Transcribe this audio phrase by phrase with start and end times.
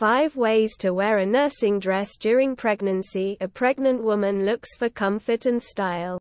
[0.00, 3.36] 5 ways to wear a nursing dress during pregnancy.
[3.42, 6.18] A pregnant woman looks for comfort and style.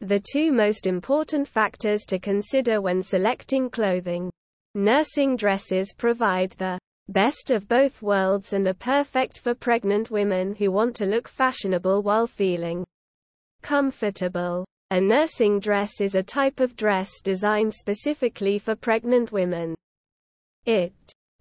[0.00, 4.30] The two most important factors to consider when selecting clothing.
[4.74, 6.78] Nursing dresses provide the
[7.08, 12.02] best of both worlds and are perfect for pregnant women who want to look fashionable
[12.02, 12.84] while feeling
[13.62, 14.66] comfortable.
[14.90, 19.74] A nursing dress is a type of dress designed specifically for pregnant women.
[20.66, 20.92] It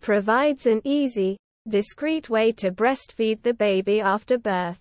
[0.04, 1.38] provides an easy,
[1.70, 4.78] discreet way to breastfeed the baby after birth.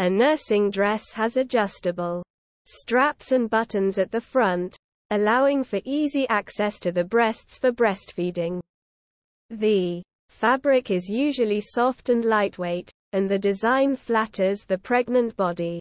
[0.00, 2.24] A nursing dress has adjustable
[2.66, 4.76] straps and buttons at the front,
[5.12, 8.60] allowing for easy access to the breasts for breastfeeding.
[9.50, 15.78] The fabric is usually soft and lightweight, and the design flatters the pregnant body.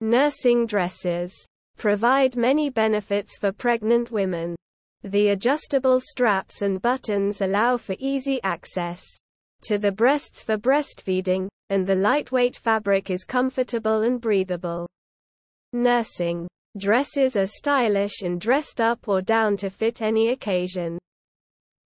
[0.00, 1.34] Nursing dresses
[1.76, 4.56] provide many benefits for pregnant women.
[5.02, 9.02] The adjustable straps and buttons allow for easy access
[9.62, 14.86] to the breasts for breastfeeding, and the lightweight fabric is comfortable and breathable.
[15.72, 20.98] Nursing dresses are stylish and dressed up or down to fit any occasion.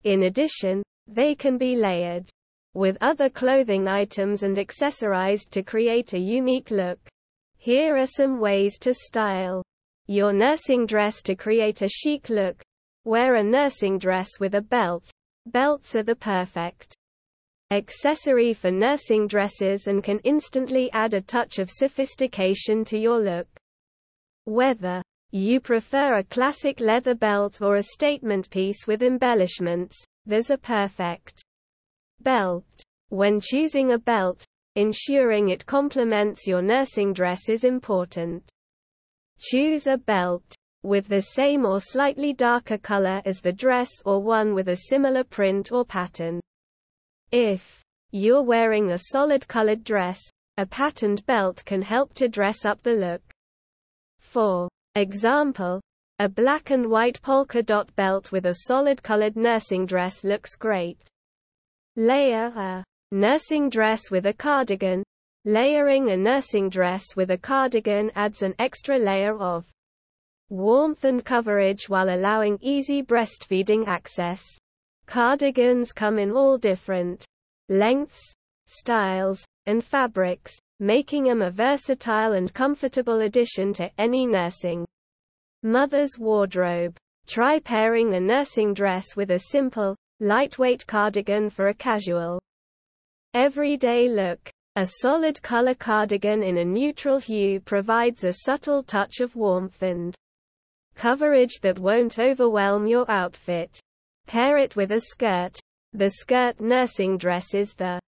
[0.02, 2.28] In addition, they can be layered
[2.74, 6.98] with other clothing items and accessorized to create a unique look.
[7.56, 9.62] Here are some ways to style
[10.06, 12.60] your nursing dress to create a chic look.
[13.06, 15.10] Wear a nursing dress with a belt.
[15.44, 16.94] Belts are the perfect
[17.70, 23.46] accessory for nursing dresses and can instantly add a touch of sophistication to your look.
[24.46, 30.56] Whether you prefer a classic leather belt or a statement piece with embellishments, there's a
[30.56, 31.42] perfect
[32.20, 32.64] belt.
[33.10, 38.48] When choosing a belt, ensuring it complements your nursing dress is important.
[39.38, 40.54] Choose a belt
[40.84, 45.24] with the same or slightly darker color as the dress or one with a similar
[45.24, 46.40] print or pattern.
[47.32, 47.82] If
[48.12, 50.20] you're wearing a solid colored dress,
[50.56, 53.22] a patterned belt can help to dress up the look.
[54.20, 55.80] For example,
[56.20, 60.98] a black and white polka dot belt with a solid colored nursing dress looks great.
[61.96, 65.02] Layer a nursing dress with a cardigan.
[65.44, 69.66] Layering a nursing dress with a cardigan adds an extra layer of
[70.54, 74.42] warmth and coverage while allowing easy breastfeeding access.
[75.06, 77.24] Cardigans come in all different
[77.68, 78.32] lengths,
[78.66, 84.86] styles, and fabrics, making them a versatile and comfortable addition to any nursing
[85.62, 86.96] mother's wardrobe.
[87.26, 92.40] Try pairing a nursing dress with a simple, lightweight cardigan for a casual,
[93.32, 94.50] everyday look.
[94.76, 100.14] A solid color cardigan in a neutral hue provides a subtle touch of warmth and
[100.94, 103.78] coverage that won't overwhelm your outfit.
[104.26, 105.58] Pair it with a skirt.
[105.92, 108.00] The skirt nursing dress is the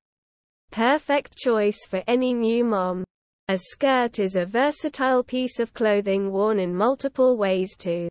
[0.71, 3.05] Perfect choice for any new mom.
[3.49, 8.09] A skirt is a versatile piece of clothing worn in multiple ways to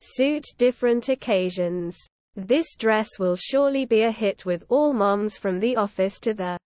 [0.00, 1.98] suit different occasions.
[2.36, 6.58] This dress will surely be a hit with all moms from the office to the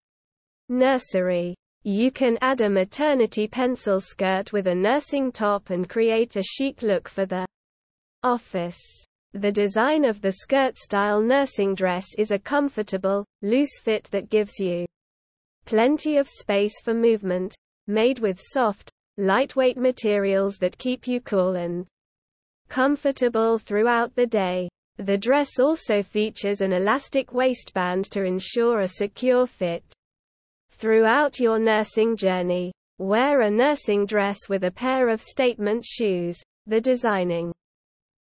[0.68, 1.54] nursery.
[1.84, 6.82] You can add a maternity pencil skirt with a nursing top and create a chic
[6.82, 7.46] look for the
[8.22, 8.80] office.
[9.34, 14.86] The design of the skirt-style nursing dress is a comfortable, loose fit that gives you
[15.66, 17.54] Plenty of space for movement,
[17.86, 21.86] made with soft, lightweight materials that keep you cool and
[22.68, 24.68] comfortable throughout the day.
[24.96, 29.84] The dress also features an elastic waistband to ensure a secure fit.
[30.84, 36.36] Throughout your nursing journey, wear a nursing dress with a pair of statement shoes.
[36.66, 37.54] The designing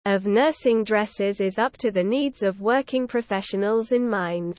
[0.04, 4.58] of nursing dresses is up to the needs of working professionals in mind.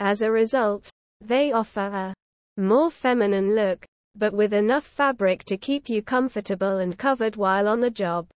[0.00, 0.88] As a result,
[1.20, 2.14] they offer a
[2.56, 3.84] more feminine look,
[4.16, 8.26] but with enough fabric to keep you comfortable and covered while on the job.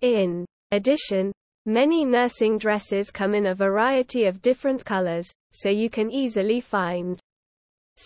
[0.00, 1.32] In addition,
[1.66, 7.20] many nursing dresses come in a variety of different colors, so you can easily find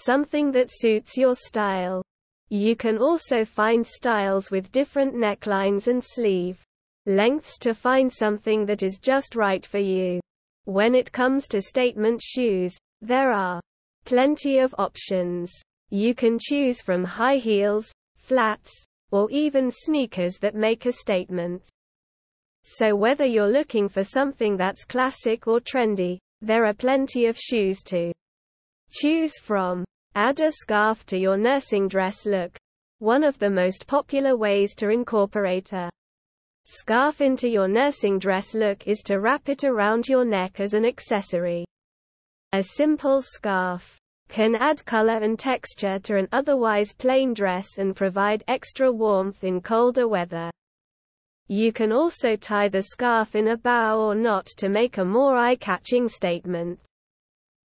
[0.02, 2.02] something that suits your style.
[2.48, 6.62] You can also find styles with different necklines and sleeve
[7.06, 10.20] lengths to find something that is just right for you.
[10.64, 13.60] When it comes to statement shoes, there are
[14.04, 15.50] Plenty of options.
[15.88, 18.70] You can choose from high heels, flats,
[19.10, 21.66] or even sneakers that make a statement.
[22.64, 27.80] So whether you're looking for something that's classic or trendy, there are plenty of shoes
[27.84, 28.12] to
[28.94, 29.84] choose from.
[30.14, 32.56] Add a scarf to your nursing dress look.
[33.00, 35.90] One of the most popular ways to incorporate a
[36.64, 40.84] scarf into your nursing dress look is to wrap it around your neck as an
[40.84, 41.66] accessory.
[42.52, 43.98] A simple scarf
[44.28, 49.60] can add color and texture to an otherwise plain dress and provide extra warmth in
[49.60, 50.50] colder weather.
[51.48, 55.36] You can also tie the scarf in a bow or knot to make a more
[55.36, 56.78] eye-catching statement.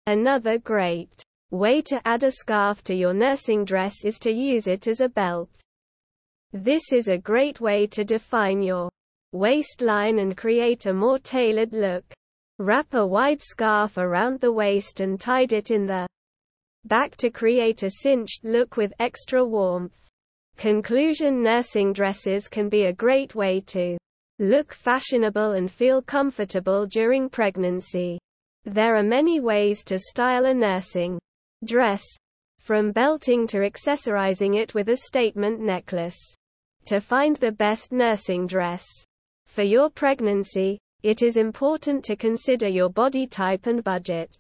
[0.08, 1.22] Another great
[1.52, 5.10] way to add a scarf to your nursing dress is to use it as a
[5.10, 5.50] belt.
[6.54, 8.90] This is a great way to define your
[9.34, 12.06] waistline and create a more tailored look.
[12.58, 16.08] Wrap a wide scarf around the waist and tied it in the
[16.86, 19.98] back to create a cinched look with extra warmth.
[20.56, 23.98] Conclusion Nursing dresses can be a great way to
[24.40, 28.18] look fashionable and feel comfortable during pregnancy.
[28.68, 31.20] There are many ways to style a nursing
[31.64, 32.04] dress,
[32.60, 36.18] from belting to accessorizing it with a statement necklace.
[36.88, 38.86] To find the best nursing dress
[39.46, 44.36] for your pregnancy, it is important to consider your body type and budget.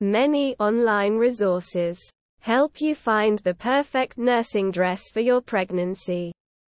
[0.00, 1.96] Many online resources
[2.40, 6.32] help you find the perfect nursing dress for your pregnancy.